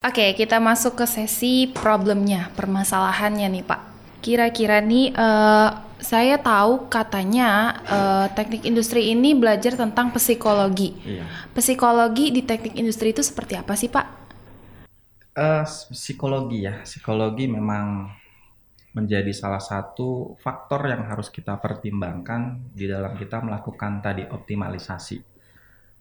[0.00, 3.80] Oke, kita masuk ke sesi problemnya, permasalahannya nih Pak.
[4.24, 10.96] Kira-kira nih, uh, saya tahu katanya uh, teknik industri ini belajar tentang psikologi.
[11.04, 11.28] Iya.
[11.52, 14.06] Psikologi di teknik industri itu seperti apa sih Pak?
[15.36, 18.08] Uh, psikologi ya, psikologi memang
[18.96, 25.29] menjadi salah satu faktor yang harus kita pertimbangkan di dalam kita melakukan tadi optimalisasi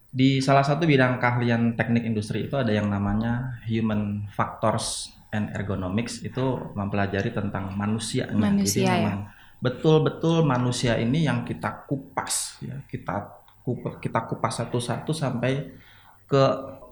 [0.10, 6.26] di salah satu bidang keahlian teknik industri itu ada yang namanya human factors and ergonomics
[6.26, 8.26] itu mempelajari tentang manusia.
[8.34, 9.14] Manusia Jadi ya.
[9.62, 15.77] betul-betul manusia ini yang kita kupas ya, kita kupas, kita kupas satu-satu sampai
[16.26, 16.44] ke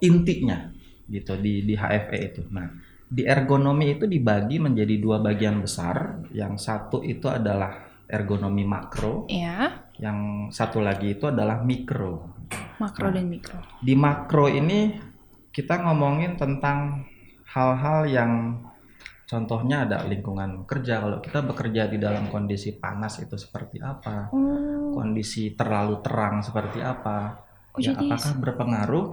[0.06, 0.70] intinya
[1.10, 2.42] gitu di di HFE itu.
[2.54, 2.70] Nah,
[3.08, 6.22] di ergonomi itu dibagi menjadi dua bagian besar.
[6.30, 9.26] Yang satu itu adalah ergonomi makro.
[9.32, 9.88] Ya.
[9.98, 12.38] Yang satu lagi itu adalah mikro.
[12.78, 13.58] Makro dan mikro.
[13.82, 14.94] Di makro ini
[15.50, 17.10] kita ngomongin tentang
[17.50, 18.62] hal-hal yang
[19.26, 21.02] contohnya ada lingkungan kerja.
[21.02, 24.30] Kalau kita bekerja di dalam kondisi panas itu seperti apa?
[24.30, 24.94] Oh.
[24.94, 27.42] Kondisi terlalu terang seperti apa?
[27.74, 28.08] Oh, ya, jadi...
[28.08, 29.08] apakah berpengaruh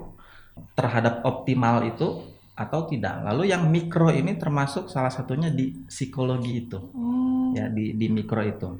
[0.77, 2.23] terhadap optimal itu
[2.55, 3.25] atau tidak?
[3.27, 6.79] Lalu yang mikro ini termasuk salah satunya di psikologi itu.
[6.79, 7.51] Oh.
[7.57, 8.71] Ya, di di mikro itu.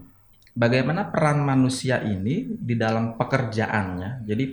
[0.55, 4.23] Bagaimana peran manusia ini di dalam pekerjaannya?
[4.23, 4.45] Jadi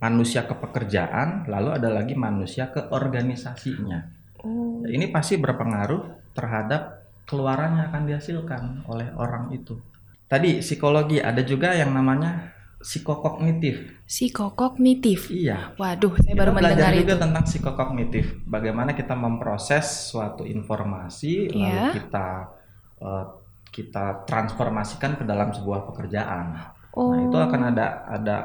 [0.00, 4.00] manusia ke pekerjaan, lalu ada lagi manusia ke organisasinya.
[4.40, 4.80] Oh.
[4.88, 9.76] Ini pasti berpengaruh terhadap keluaran yang akan dihasilkan oleh orang itu.
[10.26, 14.02] Tadi psikologi ada juga yang namanya psikokognitif.
[14.08, 15.28] Psikokognitif.
[15.28, 15.76] Iya.
[15.76, 18.24] Waduh, saya kita baru mendengar juga tentang psikokognitif.
[18.48, 21.60] Bagaimana kita memproses suatu informasi yeah.
[21.60, 21.88] lalu iya.
[21.92, 22.26] kita
[23.04, 23.24] uh,
[23.70, 26.56] kita transformasikan ke dalam sebuah pekerjaan.
[26.96, 27.14] Oh.
[27.14, 28.36] Nah, itu akan ada ada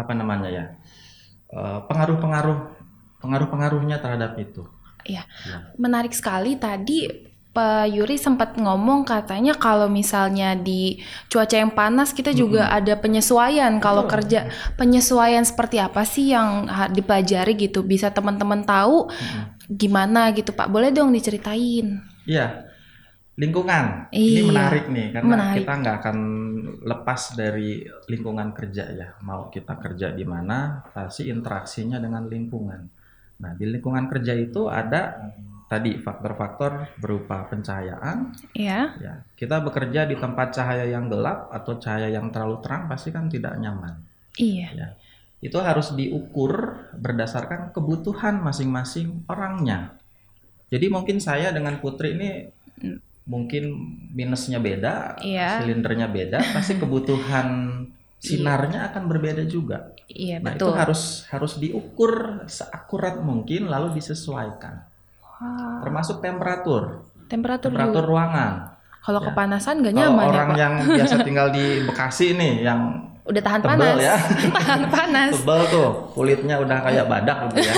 [0.00, 0.64] apa namanya ya
[1.52, 2.80] eh, pengaruh-pengaruh
[3.20, 4.64] pengaruh-pengaruhnya terhadap itu.
[5.04, 5.72] Iya, ya.
[5.80, 7.08] menarik sekali tadi
[7.50, 12.78] Pak Yuri sempat ngomong katanya kalau misalnya di cuaca yang panas kita juga mm -hmm.
[12.78, 14.46] ada penyesuaian kalau kerja
[14.78, 19.42] penyesuaian seperti apa sih yang dipelajari gitu bisa teman-teman tahu mm -hmm.
[19.66, 21.98] gimana gitu Pak boleh dong diceritain?
[22.22, 22.70] Iya
[23.40, 24.12] lingkungan.
[24.12, 25.56] Iya, ini menarik nih karena menarik.
[25.64, 26.18] kita nggak akan
[26.84, 27.70] lepas dari
[28.12, 29.08] lingkungan kerja ya.
[29.24, 32.80] Mau kita kerja di mana pasti interaksinya dengan lingkungan.
[33.40, 35.32] Nah di lingkungan kerja itu ada
[35.72, 38.36] tadi faktor-faktor berupa pencahayaan.
[38.52, 38.92] Ya.
[39.00, 43.32] ya kita bekerja di tempat cahaya yang gelap atau cahaya yang terlalu terang pasti kan
[43.32, 44.04] tidak nyaman.
[44.36, 44.68] Iya.
[44.76, 44.88] Ya
[45.40, 49.96] itu harus diukur berdasarkan kebutuhan masing-masing orangnya.
[50.70, 52.46] Jadi mungkin saya dengan Putri ini
[53.30, 55.62] mungkin minusnya beda, iya.
[55.62, 57.46] silindernya beda, pasti kebutuhan
[58.18, 59.94] sinarnya akan berbeda juga.
[60.10, 60.74] Iya, nah, betul.
[60.74, 64.82] itu harus harus diukur seakurat mungkin lalu disesuaikan.
[65.22, 65.86] Wow.
[65.86, 67.06] Termasuk temperatur.
[67.30, 68.74] Temperatur, temperatur ruangan.
[69.00, 69.26] Kalau ya.
[69.32, 72.80] kepanasan gak nyaman Kalau ya, orang ya, yang biasa tinggal di Bekasi nih yang
[73.24, 74.16] udah tahan tebel panas ya.
[74.58, 75.30] tahan panas.
[75.38, 77.74] tebel tuh, kulitnya udah kayak badak gitu ya.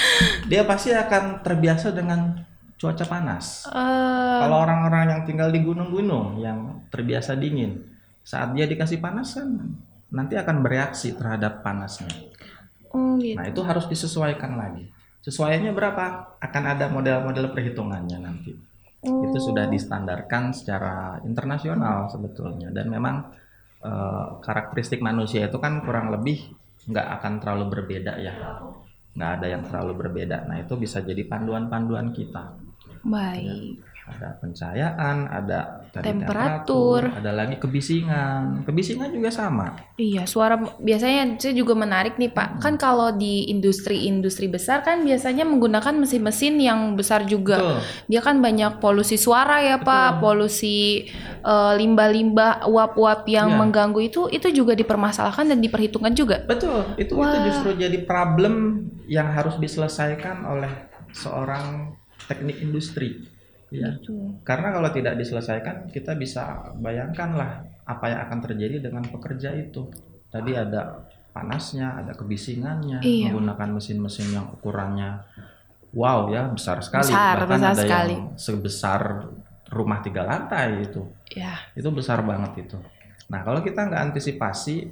[0.50, 2.38] Dia pasti akan terbiasa dengan
[2.82, 3.70] cuaca panas.
[3.70, 4.42] Uh...
[4.42, 7.78] Kalau orang-orang yang tinggal di gunung-gunung yang terbiasa dingin,
[8.26, 9.78] saat dia dikasih panas kan
[10.10, 12.10] nanti akan bereaksi terhadap panasnya.
[12.90, 13.38] Oh, gitu.
[13.38, 14.90] Nah itu harus disesuaikan lagi.
[15.22, 16.34] Sesuaiannya berapa?
[16.42, 18.52] Akan ada model-model perhitungannya nanti.
[19.06, 19.30] Oh.
[19.30, 23.30] Itu sudah distandarkan secara internasional sebetulnya dan memang
[23.86, 26.50] uh, karakteristik manusia itu kan kurang lebih
[26.90, 28.34] nggak akan terlalu berbeda ya
[29.12, 30.48] nggak ada yang terlalu berbeda.
[30.48, 32.56] Nah itu bisa jadi panduan-panduan kita.
[33.02, 33.82] Baik.
[34.02, 38.66] Ada pencahayaan, ada temperatur, ada lagi kebisingan.
[38.66, 39.78] Kebisingan juga sama.
[39.94, 42.58] Iya, suara biasanya saya juga menarik nih Pak.
[42.58, 42.60] Hmm.
[42.60, 47.62] Kan kalau di industri-industri besar kan biasanya menggunakan mesin-mesin yang besar juga.
[47.62, 47.78] Betul.
[48.10, 49.86] Dia kan banyak polusi suara ya Betul.
[49.86, 51.06] Pak, polusi
[51.46, 53.58] uh, limbah-limbah, uap-uap yang ya.
[53.62, 56.42] mengganggu itu itu juga dipermasalahkan dan diperhitungkan juga.
[56.42, 56.90] Betul.
[56.98, 57.30] Itu Wah.
[57.30, 61.94] itu justru jadi problem yang harus diselesaikan oleh seorang
[62.28, 63.24] teknik industri.
[63.72, 63.96] Ya.
[64.44, 69.88] Karena kalau tidak diselesaikan, kita bisa bayangkanlah apa yang akan terjadi dengan pekerja itu.
[70.28, 73.32] Tadi ada panasnya, ada kebisingannya, iya.
[73.32, 75.24] menggunakan mesin-mesin yang ukurannya
[75.92, 78.14] wow ya besar sekali, besar, bahkan besar ada sekali.
[78.16, 79.00] yang sebesar
[79.72, 81.04] rumah tiga lantai itu.
[81.32, 81.56] Ya.
[81.76, 82.78] Itu besar banget itu.
[83.28, 84.88] Nah kalau kita nggak antisipasi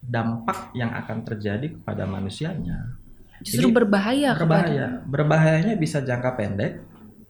[0.00, 2.99] dampak yang akan terjadi kepada manusianya,
[3.40, 4.30] Justru Jadi, berbahaya.
[4.36, 4.86] Berbahaya.
[5.00, 5.08] Kepada...
[5.08, 6.72] Berbahayanya bisa jangka pendek.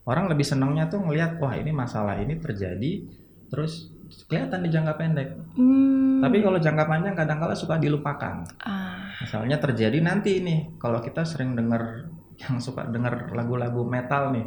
[0.05, 3.07] Orang lebih senangnya tuh ngelihat wah ini masalah ini terjadi
[3.51, 3.91] terus
[4.27, 5.29] kelihatan di jangka pendek.
[5.55, 6.19] Hmm.
[6.19, 8.43] Tapi kalau jangka panjang kadang-kala suka dilupakan.
[8.62, 9.15] Ah.
[9.23, 12.11] Misalnya terjadi nanti ini kalau kita sering dengar
[12.41, 14.47] yang suka denger lagu-lagu metal nih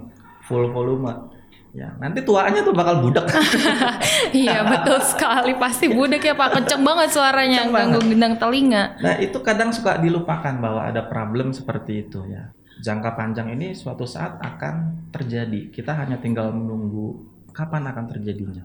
[0.49, 1.31] full volume
[1.73, 3.25] ya nanti tuanya tuh bakal budak.
[4.33, 5.57] Iya betul sekali.
[5.57, 6.57] Pasti budak ya pak.
[6.57, 8.97] Kenceng banget suaranya ganggu gendang telinga.
[9.01, 12.53] Nah itu kadang suka dilupakan bahwa ada problem seperti itu ya.
[12.81, 15.73] Jangka panjang ini suatu saat akan terjadi.
[15.73, 18.63] Kita hanya tinggal menunggu kapan akan terjadinya.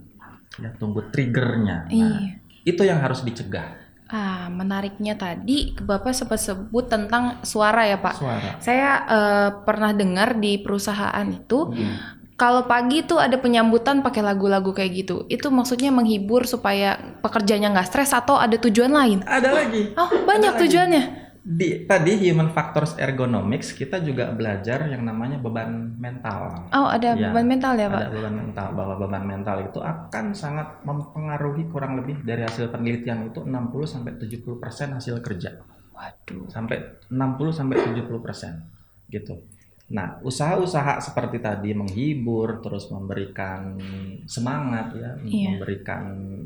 [0.60, 1.88] Ya tunggu triggernya.
[1.88, 2.40] Nah, iya.
[2.64, 3.76] itu yang harus dicegah.
[4.08, 8.16] Ah menariknya tadi bapak sempat sebut tentang suara ya pak.
[8.16, 8.50] Suara.
[8.56, 12.17] Saya eh, pernah dengar di perusahaan itu Hmm.
[12.38, 15.26] Kalau pagi tuh ada penyambutan pakai lagu-lagu kayak gitu.
[15.26, 19.18] Itu maksudnya menghibur supaya pekerjanya nggak stres atau ada tujuan lain?
[19.26, 19.90] Ada lagi.
[19.98, 20.62] Oh banyak lagi.
[20.62, 21.02] tujuannya.
[21.42, 26.70] Di tadi human factors ergonomics kita juga belajar yang namanya beban mental.
[26.70, 28.06] Oh ada Iya, beban mental ya pak?
[28.06, 28.66] Ada beban mental.
[28.70, 33.50] Bahwa beban mental itu akan sangat mempengaruhi kurang lebih dari hasil penelitian itu 60
[33.82, 35.58] sampai 70% hasil kerja.
[35.90, 36.46] Waduh.
[36.46, 39.57] Sampai 60 sampai 70% gitu.
[39.88, 43.80] Nah, usaha-usaha seperti tadi menghibur, terus memberikan
[44.28, 45.56] semangat ya, Iya.
[45.56, 46.02] memberikan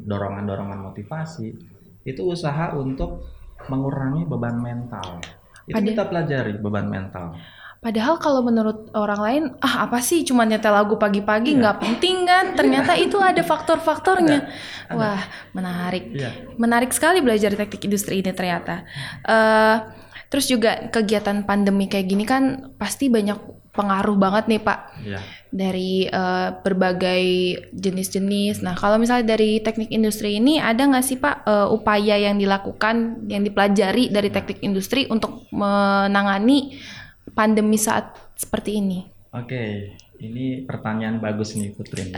[0.07, 1.51] dorongan-dorongan motivasi,
[2.03, 3.27] itu usaha untuk
[3.67, 5.19] mengurangi beban mental.
[5.67, 7.35] Itu Pada- kita pelajari beban mental.
[7.83, 11.59] Padahal kalau menurut orang lain, ah apa sih cuma nyetel lagu pagi-pagi Iya.
[11.59, 12.55] nggak penting kan?
[12.55, 14.39] Ternyata itu ada faktor-faktornya.
[14.87, 14.95] Ada.
[14.95, 16.31] Wah menarik, Iya.
[16.55, 18.87] menarik sekali belajar teknik industri ini ternyata.
[19.27, 19.77] Eh
[20.33, 23.37] terus juga kegiatan pandemi kayak gini kan pasti banyak
[23.73, 25.21] pengaruh banget nih Pak Iya.
[25.53, 27.25] dari eh, berbagai
[27.73, 28.65] jenis-jenis.
[28.65, 33.29] Nah kalau misalnya dari teknik industri ini ada nggak sih Pak eh, upaya yang dilakukan,
[33.29, 36.77] yang dipelajari dari teknik industri untuk menangani
[37.33, 38.99] pandemi saat seperti ini?
[39.33, 42.13] Oke, ini pertanyaan bagus nih Putri.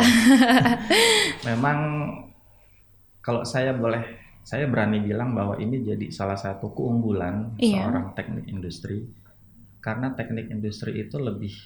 [1.48, 1.78] Memang
[3.22, 7.88] kalau saya boleh, saya berani bilang bahwa ini jadi salah satu keunggulan Iya.
[7.88, 9.08] seorang teknik industri,
[9.80, 11.56] karena teknik industri itu lebih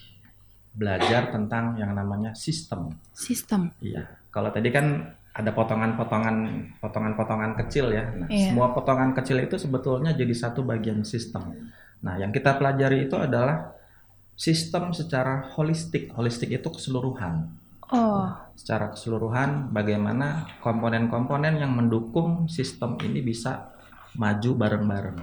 [0.72, 2.94] belajar tentang yang namanya sistem.
[3.10, 3.75] Sistem.
[3.82, 4.06] Iya.
[4.30, 6.36] Kalau tadi kan ada potongan-potongan
[6.78, 8.10] potongan-potongan kecil ya.
[8.14, 8.54] Nah, Iya.
[8.54, 11.70] semua potongan kecil itu sebetulnya jadi satu bagian sistem.
[11.98, 13.75] Nah, yang kita pelajari itu adalah
[14.38, 16.14] sistem secara holistik.
[16.14, 17.50] Holistik itu keseluruhan.
[17.88, 23.73] Oh, Secara keseluruhan bagaimana komponen-komponen yang mendukung sistem ini bisa
[24.19, 25.19] maju bareng-bareng.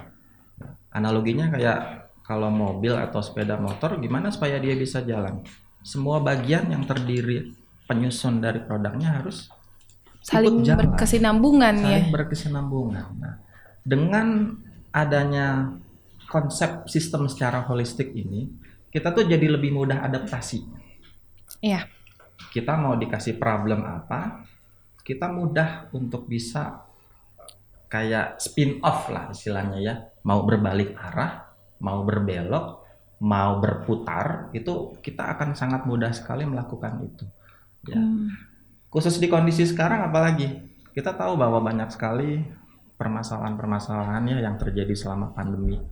[0.95, 5.45] Analoginya kayak kalau mobil atau sepeda motor gimana supaya dia bisa jalan?
[5.85, 7.53] Semua bagian yang terdiri
[7.85, 9.51] penyusun dari produknya harus
[10.25, 10.81] saling ikut jalan.
[10.89, 11.85] berkesinambungan ya.
[11.85, 13.05] saling berkesinambungan.
[13.21, 13.35] Nah,
[13.85, 14.57] dengan
[14.89, 15.77] adanya
[16.25, 18.49] konsep sistem secara holistik ini,
[18.89, 20.65] kita tuh jadi lebih mudah adaptasi.
[21.61, 21.85] Iya.
[22.35, 24.43] Kita mau dikasih problem apa,
[25.03, 26.83] kita mudah untuk bisa
[27.91, 29.93] kayak spin off lah istilahnya ya.
[30.25, 31.51] Mau berbalik arah,
[31.83, 32.83] mau berbelok,
[33.23, 37.25] mau berputar, itu kita akan sangat mudah sekali melakukan itu.
[37.85, 38.33] Ya Hmm.
[38.89, 40.47] khusus di kondisi sekarang apalagi
[40.95, 42.39] kita tahu bahwa banyak sekali
[42.95, 45.83] permasalahan-permasalahan ya yang terjadi selama pandemi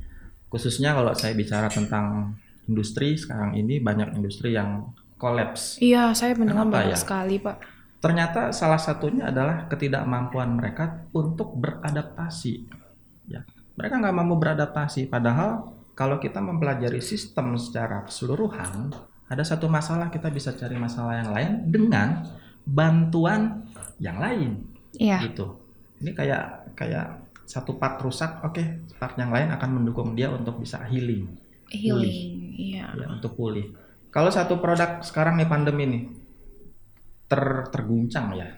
[0.48, 2.32] khususnya kalau saya bicara tentang
[2.72, 7.02] industri sekarang ini banyak industri yang kolaps Iya, saya mendengar Kenapa banyak ya?
[7.02, 7.58] sekali, Pak.
[8.00, 12.68] ternyata salah satunya adalah ketidakmampuan mereka untuk beradaptasi
[13.26, 13.40] ya
[13.74, 18.92] mereka nggak mampu beradaptasi padahal kalau kita mempelajari sistem secara keseluruhan
[19.26, 22.28] ada satu masalah kita bisa cari masalah yang lain dengan
[22.64, 23.64] bantuan
[23.98, 25.26] yang lain Iya.
[25.26, 25.58] gitu.
[25.98, 27.06] Ini kayak kayak
[27.44, 28.62] satu part rusak, oke,
[29.00, 31.26] part yang lain akan mendukung dia untuk bisa healing,
[31.68, 32.54] Healing.
[32.54, 32.94] Iya.
[32.94, 33.74] ya, untuk pulih.
[34.14, 36.04] Kalau satu produk sekarang nih pandemi nih
[37.26, 37.42] ter
[37.74, 38.50] terguncang ya,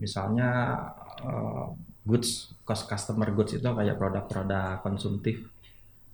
[0.00, 0.48] misalnya
[1.20, 1.66] eh,
[2.08, 5.44] goods, cost customer goods itu kayak produk-produk konsumtif,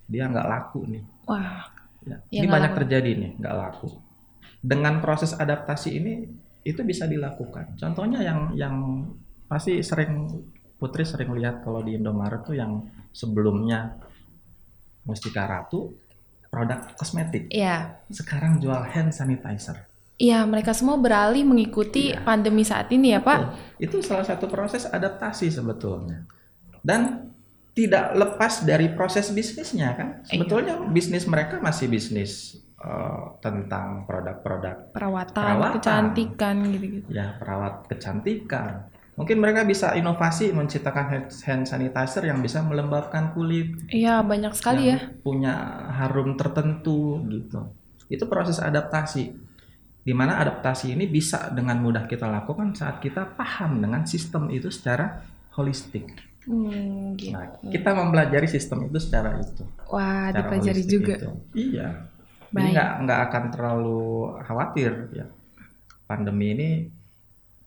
[0.03, 1.03] dia nggak laku nih.
[1.25, 1.73] Wah,
[2.07, 2.79] Ya, Ya, ini banyak laku.
[2.83, 3.87] terjadi nih, nggak laku.
[4.63, 6.13] Dengan proses adaptasi ini
[6.63, 7.75] itu bisa dilakukan.
[7.75, 8.75] Contohnya yang yang
[9.47, 10.27] pasti sering
[10.77, 13.97] Putri sering lihat kalau di Indomaret tuh yang sebelumnya
[15.09, 15.89] Mustika Ratu
[16.47, 17.99] produk kosmetik, iya.
[18.09, 19.85] sekarang jual hand sanitizer.
[20.17, 22.25] Iya, mereka semua beralih mengikuti Iya.
[22.25, 23.53] pandemi saat ini ya, Pak.
[23.77, 26.25] Itu salah satu proses adaptasi sebetulnya.
[26.81, 27.29] Dan
[27.71, 30.07] tidak lepas dari proses bisnisnya kan.
[30.25, 30.41] Iya.
[30.41, 35.73] Sebetulnya bisnis mereka masih bisnis eh, tentang produk-produk Perawatan, Perawatan.
[35.81, 37.05] kecantikan gitu-gitu.
[37.09, 38.89] ya perawat kecantikan.
[39.17, 41.05] Mungkin mereka bisa inovasi menciptakan
[41.41, 45.09] hand- sanitizer yang bisa melembabkan kulit, Iya, banyak sekali ya.
[45.25, 45.57] punya
[45.97, 47.73] harum tertentu gitu.
[48.07, 49.33] Itu proses adaptasi.
[50.05, 54.69] Di mana adaptasi ini bisa dengan mudah kita lakukan saat kita paham dengan sistem itu
[54.69, 55.25] secara
[55.57, 56.07] holistik.
[56.47, 57.35] Hmm, gitu.
[57.35, 59.65] Nah, kita mempelajari sistem itu secara itu.
[59.91, 61.15] Wah, secara dipelajari juga.
[61.19, 61.29] itu.
[61.57, 61.89] Iya.
[62.47, 62.71] Jadi Baik.
[62.71, 63.99] nggak nggak akan terlalu
[64.47, 65.25] khawatir ya.
[66.07, 66.69] Pandemi ini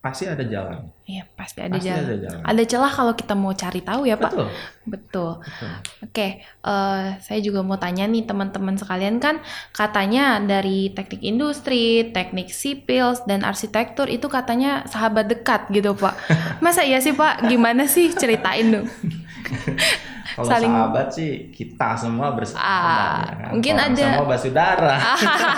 [0.00, 0.88] pasti ada jalan.
[1.04, 2.04] Iya, pasti ada pasti jalan.
[2.08, 2.42] ada jalan.
[2.48, 4.32] Ada celah kalau kita mau cari tahu ya, Pak.
[4.32, 4.48] Betul.
[4.88, 5.32] Betul.
[5.44, 5.70] betul.
[6.08, 9.44] Oke, eh, saya juga mau tanya nih teman-teman sekalian kan
[9.76, 16.16] katanya dari teknik industri, teknik sipil dan arsitektur itu katanya sahabat dekat gitu Pak.
[16.64, 17.44] Masa iya sih Pak?
[17.52, 18.88] Gimana sih ceritain dong?
[20.36, 22.62] Kalau Saling- sahabat sih kita semua bersahabat.
[22.62, 23.50] Ah, ya kan?
[23.52, 24.94] mungkin Kalau ada- Sama basudara.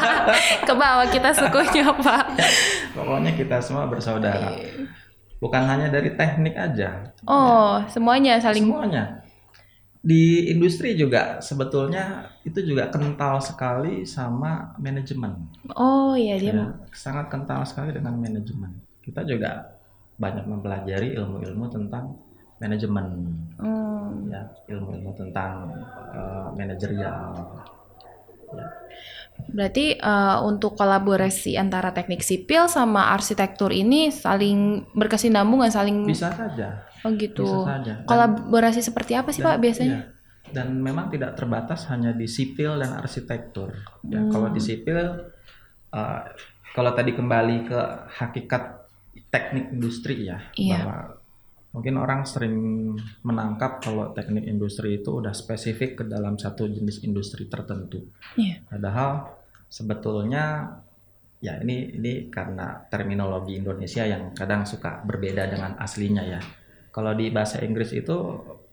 [0.69, 2.25] Ke bawah kita sukunya Pak.
[2.97, 4.49] Pokoknya kita semua bersaudara.
[5.39, 7.13] Bukan hanya dari teknik aja.
[7.27, 9.21] Oh, semuanya saling Semuanya.
[10.03, 15.47] Di industri juga sebetulnya itu juga kental sekali sama manajemen.
[15.79, 18.83] Oh iya dia Ya, sangat kental sekali dengan manajemen.
[18.99, 19.79] Kita juga
[20.19, 22.19] banyak mempelajari ilmu-ilmu tentang
[22.63, 23.07] manajemen,
[23.59, 25.75] Hmm, ya, ilmu-ilmu tentang
[26.09, 27.35] eh, manajerial.
[28.53, 28.69] Ya.
[29.49, 36.85] berarti eh, untuk kolaborasi antara teknik sipil sama arsitektur ini saling berkesinambungan, saling Bisa saja,
[37.01, 37.43] oh gitu.
[37.43, 37.93] bisa saja.
[37.97, 39.99] Dan- Kolaborasi seperti apa sih dan- Pak biasanya?
[39.99, 40.11] iya.
[40.53, 43.73] Dan memang tidak terbatas hanya di sipil dan arsitektur.
[44.05, 45.01] Ya, kalau di sipil,
[45.91, 46.21] eh,
[46.71, 47.81] kalau tadi kembali ke
[48.13, 48.85] hakikat
[49.29, 50.77] teknik industri ya, Iya.
[50.79, 50.97] bahwa
[51.73, 52.57] mungkin orang sering
[53.25, 58.05] menangkap kalau teknik industri itu udah spesifik ke dalam satu jenis industri tertentu.
[58.37, 58.61] Iya.
[58.69, 59.33] Padahal
[59.73, 60.69] sebetulnya
[61.41, 66.41] ya ini ini karena terminologi Indonesia yang kadang suka berbeda dengan aslinya ya.
[66.93, 68.15] Kalau di bahasa Inggris itu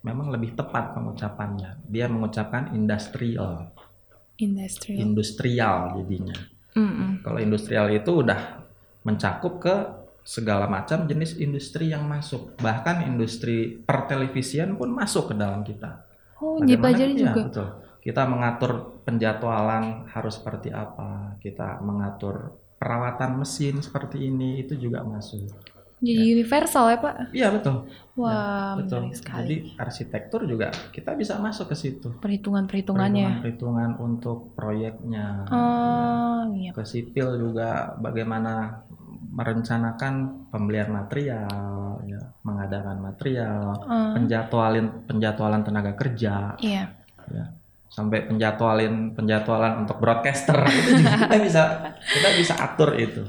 [0.03, 1.87] memang lebih tepat pengucapannya.
[1.87, 3.71] Dia mengucapkan industrial,
[4.39, 4.99] Industrial.
[4.99, 6.37] industrial jadinya.
[6.75, 7.23] Mm-mm.
[7.23, 8.59] Kalau industrial itu udah
[9.07, 9.75] mencakup ke
[10.29, 12.53] segala macam jenis industri yang masuk.
[12.61, 16.05] Bahkan industri pertelevisian pun masuk ke dalam kita.
[16.37, 17.41] Oh, dipelajari iya, juga.
[17.49, 17.67] betul.
[18.05, 25.49] Kita mengatur penjadwalan harus seperti apa, kita mengatur perawatan mesin seperti ini itu juga masuk.
[25.99, 27.15] Jadi universal ya, Pak?
[27.35, 27.75] Iya betul.
[28.15, 29.03] Wah, betul.
[29.03, 29.43] menarik sekali.
[29.43, 32.07] Jadi arsitektur juga kita bisa masuk ke situ.
[32.23, 33.43] Perhitungan-perhitungannya.
[33.43, 35.43] Perhitungan untuk proyeknya.
[35.51, 36.71] Oh, iya.
[36.71, 38.85] Ke sipil juga bagaimana
[39.39, 40.13] merencanakan
[40.51, 46.91] pembelian material, ya, mengadakan material, Eh, penjadwalan penjadwalan tenaga kerja, iya.
[47.31, 47.45] ya
[47.89, 50.55] sampai penjadwalin penjadwalan untuk broadcaster.
[50.79, 51.63] Itu juga kita bisa
[51.99, 53.25] kita bisa atur itu.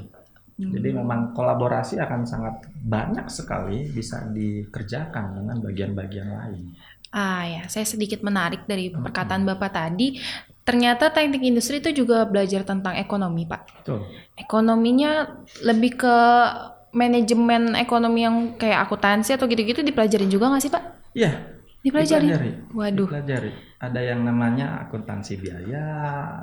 [0.61, 6.77] Jadi memang kolaborasi akan sangat banyak sekali bisa dikerjakan dengan bagian-bagian lain.
[7.09, 10.21] Ah ya, saya sedikit menarik dari perkataan Bapak tadi.
[10.71, 13.61] Ternyata teknik industri itu juga belajar tentang ekonomi, Pak.
[13.83, 14.07] betul
[14.39, 15.27] Ekonominya
[15.61, 16.15] lebih ke
[16.91, 20.83] manajemen ekonomi yang kayak akuntansi atau gitu-gitu dipelajarin juga nggak sih, Pak?
[21.11, 21.31] iya
[21.81, 22.27] Dipelajari.
[22.29, 23.07] dipelajari Waduh.
[23.09, 23.51] dipelajari
[23.81, 25.83] ada yang namanya akuntansi biaya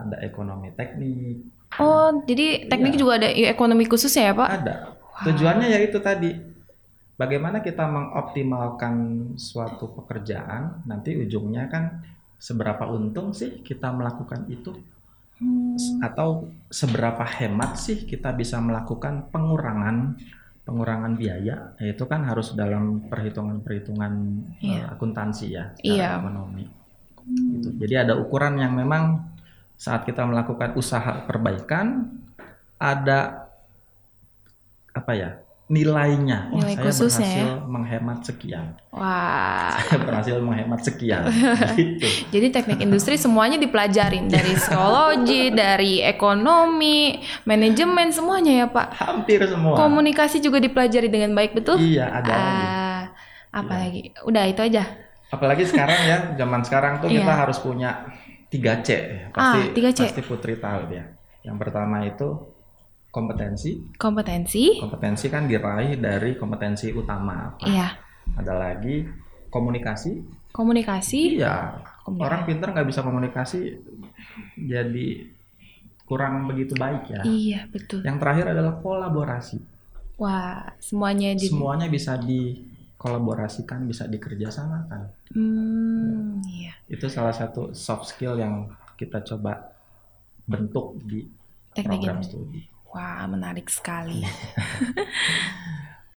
[0.04, 3.00] ada ekonomi teknik Oh, jadi teknik Iya.
[3.00, 4.48] juga ada ekonomi khusus ya, Pak?
[4.48, 4.74] ada
[5.20, 6.32] tujuannya ya itu tadi
[7.14, 8.94] bagaimana kita mengoptimalkan
[9.36, 11.84] suatu pekerjaan nanti ujungnya kan
[12.38, 14.72] seberapa untung sih kita melakukan itu
[15.38, 20.18] Hmm, atau seberapa hemat sih kita bisa melakukan pengurangan
[20.66, 24.12] pengurangan biaya itu kan harus dalam perhitungan-perhitungan
[24.58, 24.82] Iya.
[24.82, 26.08] eh, akuntansi ya secara Iya.
[26.18, 26.64] ekonomi
[27.54, 27.68] gitu.
[27.78, 29.30] jadi ada ukuran yang memang
[29.78, 32.10] saat kita melakukan usaha perbaikan
[32.74, 33.46] ada
[34.90, 39.76] apa ya nilainya Wah, Nilai saya khususnya berhasil menghemat sekian Wah.
[39.84, 41.22] saya berhasil menghemat sekian
[41.76, 48.96] gitu Jadi teknik industri semuanya dipelajarin dari psikologi, dari ekonomi, manajemen semuanya ya Pak.
[48.96, 51.76] hampir semua Komunikasi juga dipelajari dengan baik betul.
[51.76, 53.00] iya ada lagi Ah,
[53.54, 54.84] apalagi udah itu aja.
[55.28, 57.36] apalagi sekarang ya zaman sekarang tuh kita Iya.
[57.38, 58.08] harus punya
[58.48, 59.26] 3C ya.
[59.30, 59.98] pasti Ah, 3C.
[60.02, 61.04] pasti Putri tahu ya
[61.44, 62.56] yang pertama itu
[63.08, 64.78] kompetensi Kompetensi.
[64.78, 67.88] kompetensi kan diraih dari kompetensi utama apa Iya.
[68.36, 69.04] ada lagi
[69.48, 71.36] komunikasi Komunikasi.
[71.36, 72.24] iya Komunikasi.
[72.24, 73.60] orang pintar nggak bisa komunikasi
[74.58, 75.08] jadi
[76.04, 78.00] kurang begitu baik ya Iya betul.
[78.00, 79.60] yang terakhir adalah kolaborasi
[80.16, 81.46] Wah semuanya di.
[81.46, 86.72] semuanya bisa dikolaborasikan bisa dikerjasamakan Hmm, iya.
[86.86, 89.68] itu salah satu soft skill yang kita coba
[90.42, 91.28] bentuk di
[91.70, 92.24] Teknik program ini.
[92.24, 94.24] studi Wah menarik sekali.